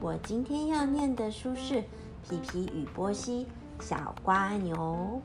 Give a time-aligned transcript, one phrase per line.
[0.00, 1.74] 我今天要念的书是
[2.22, 3.46] 《皮皮与波西
[3.80, 5.20] 小瓜牛》。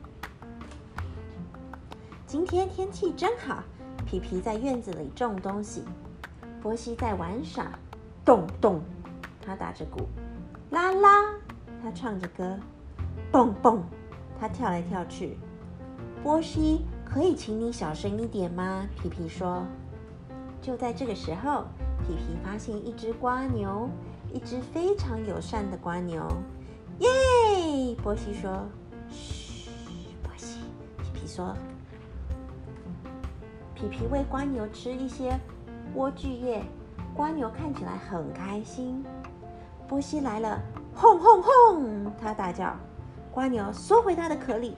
[2.28, 3.64] 今天天气真好，
[4.06, 5.86] 皮皮在院子里种东西，
[6.62, 7.68] 波西在玩耍，
[8.26, 8.82] 咚咚，
[9.42, 10.10] 他打着鼓，
[10.72, 11.36] 啦啦，
[11.82, 12.60] 他唱着歌，
[13.32, 13.82] 蹦蹦，
[14.38, 15.38] 他跳来跳去。
[16.22, 18.86] 波西，可以请你小声一点吗？
[19.02, 19.64] 皮皮说。
[20.62, 21.66] 就在这个时候，
[22.06, 23.88] 皮皮发现一只瓜牛。
[24.34, 26.22] 一只非常友善的瓜牛，
[27.00, 27.96] 耶！
[28.04, 28.68] 波西说
[29.08, 29.70] ：“嘘，
[30.22, 30.60] 波西。”
[31.02, 31.56] 皮皮说
[33.74, 35.40] ：“皮皮喂瓜牛吃一些
[35.96, 36.62] 莴苣叶，
[37.16, 39.06] 瓜牛看起来很开心。”
[39.88, 40.60] 波西来了，
[40.94, 42.12] 轰轰轰！
[42.22, 42.76] 他大叫，
[43.32, 44.76] 瓜牛缩回它的壳里。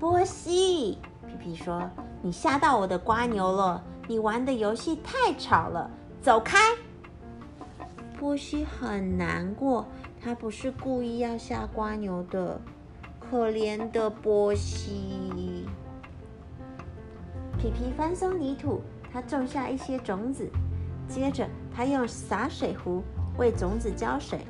[0.00, 0.96] 波西，
[1.28, 1.88] 皮皮说
[2.24, 5.90] ：“你吓到我的瓜牛了，你玩的游戏太吵了，
[6.22, 6.56] 走开！”
[8.18, 9.86] 波西很难过，
[10.18, 12.58] 他不是故意要吓瓜牛的，
[13.18, 15.68] 可怜的波西。
[17.58, 18.80] 皮皮翻松泥土，
[19.12, 20.48] 他种下一些种子，
[21.06, 23.02] 接着他用洒水壶
[23.36, 24.40] 为种子浇水。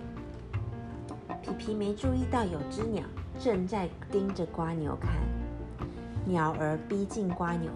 [1.43, 3.03] 皮皮没注意到有只鸟
[3.41, 5.11] 正在盯着瓜牛看，
[6.31, 7.69] 鸟儿逼近瓜牛，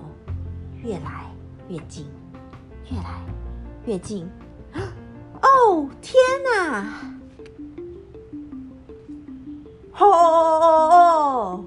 [0.84, 1.28] 越来
[1.68, 2.06] 越近，
[2.88, 3.20] 越来
[3.84, 4.30] 越近。
[5.42, 7.12] 哦天哪！
[9.90, 11.64] 吼！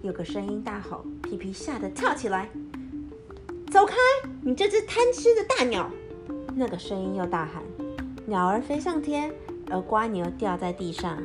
[0.00, 2.48] 有个声音大吼，皮皮吓得跳起来，
[3.70, 3.94] 走开！
[4.40, 5.90] 你这只贪吃的大鸟！
[6.54, 7.62] 那个声音又大喊，
[8.24, 9.30] 鸟儿飞上天，
[9.70, 11.18] 而瓜牛掉在地上。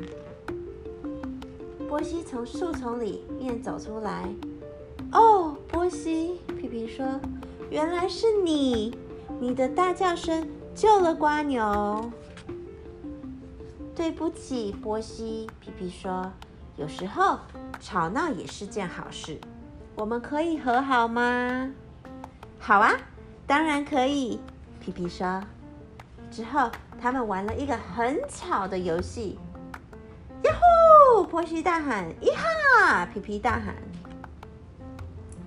[1.87, 4.27] 波西从树丛里面走出来。
[5.11, 7.19] 哦，波西，皮皮说
[7.69, 8.97] ：“原来是你！
[9.39, 12.11] 你的大叫声。”救了瓜牛，
[13.95, 15.50] 对不起，波西。
[15.61, 16.29] 皮皮说
[16.75, 17.39] ：“有时候
[17.79, 19.39] 吵闹也是件好事，
[19.95, 21.72] 我们可以和好吗
[22.59, 22.91] ？”“好啊，
[23.47, 24.41] 当然可以。”
[24.81, 25.41] 皮皮说。
[26.29, 26.69] 之后，
[27.00, 29.39] 他们玩了一个很吵的游戏。
[30.44, 30.53] 呀
[31.16, 31.23] 呼！
[31.23, 33.75] 波西大喊：“一哈！”皮皮大喊。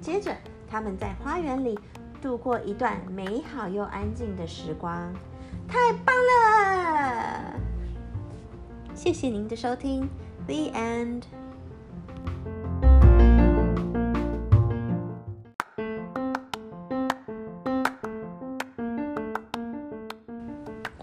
[0.09, 0.35] 接着，
[0.67, 1.79] 他们在花园里。
[2.23, 5.13] 度过一段美好又安静的时光，
[5.69, 7.55] 太棒了！
[8.95, 10.09] 谢谢您的收听
[10.47, 11.25] ，The End。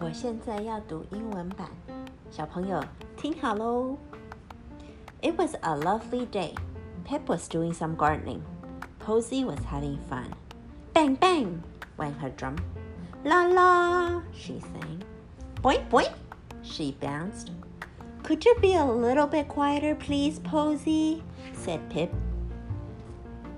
[0.01, 1.69] 我现在要读英文版，
[2.31, 2.83] 小朋友
[3.15, 3.97] 听好喽。
[5.21, 6.55] It was a lovely day.
[7.05, 8.41] Pip was doing some gardening.
[9.05, 10.33] Posy was having fun.
[10.91, 11.61] Bang, bang,
[11.95, 12.57] went her drum.
[13.23, 15.03] La la, she sang.
[15.61, 16.11] Boink, boink,
[16.63, 17.51] she bounced.
[18.23, 21.23] Could you be a little bit quieter, please, Posy?
[21.53, 22.11] said Pip.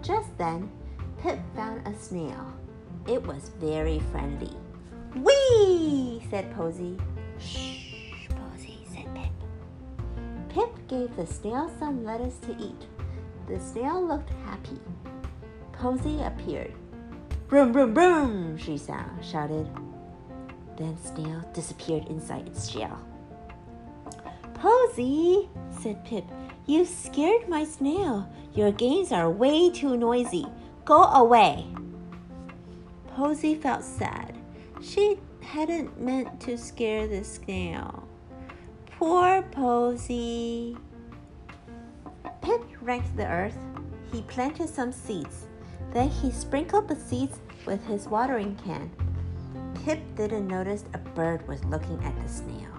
[0.02, 0.69] Just then,
[1.18, 2.53] Pip found a snail.
[3.07, 4.52] It was very friendly.
[5.16, 6.22] Whee!
[6.30, 6.97] said Posy.
[7.40, 9.31] Shh, Posy, said Pip.
[10.50, 12.86] Pip gave the snail some lettuce to eat.
[13.47, 14.81] The snail looked happy.
[15.78, 16.74] Posy appeared.
[17.48, 19.70] Broom, broom, broom, she sound, shouted.
[20.76, 23.00] Then Snail disappeared inside its shell.
[24.56, 25.48] Posy,
[25.80, 26.26] said Pip,
[26.66, 28.28] you scared my snail.
[28.56, 30.48] Your games are way too noisy.
[30.84, 31.68] Go away.
[33.10, 34.36] Posy felt sad.
[34.82, 38.08] She hadn't meant to scare the snail.
[38.98, 40.76] Poor Posy.
[42.42, 43.58] Pip raked the earth.
[44.12, 45.46] He planted some seeds.
[45.97, 48.91] Then he sprinkled the seeds with his watering can.
[49.84, 52.69] Pip didn't notice a bird was looking at the snail.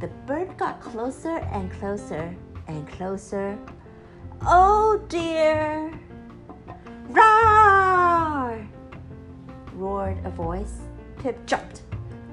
[0.00, 2.34] The bird got closer and closer
[2.66, 3.58] and closer.
[4.40, 5.92] Oh dear!
[7.10, 8.66] Roar!
[9.74, 10.78] roared a voice.
[11.18, 11.82] Pip jumped.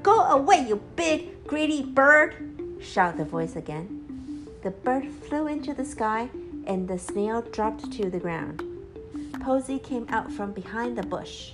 [0.03, 2.33] Go away, you big, greedy bird!
[2.79, 4.47] shouted the voice again.
[4.63, 6.29] The bird flew into the sky
[6.65, 8.76] and the snail dropped to the ground.
[9.47, 11.53] Posy came out from behind the bush.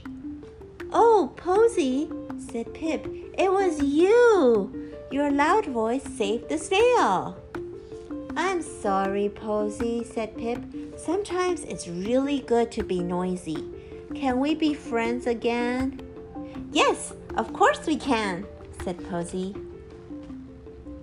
[0.91, 2.09] Oh, Posy,
[2.39, 3.05] said Pip,
[3.37, 4.91] it was you.
[5.11, 7.37] Your loud voice saved the snail.
[8.35, 10.59] I'm sorry, Posy, said Pip.
[10.97, 13.63] Sometimes it's really good to be noisy.
[14.15, 16.01] Can we be friends again?
[16.71, 18.47] Yes, of course we can,
[18.83, 19.55] said Posy.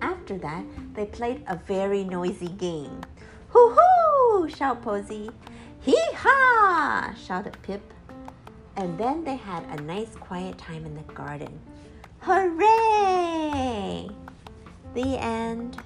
[0.01, 2.99] After that, they played a very noisy game.
[3.47, 4.49] Hoo hoo!
[4.49, 5.29] shouted Posy.
[5.81, 7.13] Hee haw!
[7.15, 7.81] shouted Pip.
[8.75, 11.59] And then they had a nice quiet time in the garden.
[12.19, 14.09] Hooray!
[14.93, 15.77] The end.